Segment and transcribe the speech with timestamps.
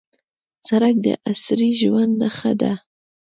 [0.67, 2.73] سړک د عصري ژوند نښه ده.